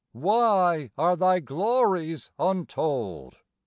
[0.13, 3.37] Why are thy glories untold?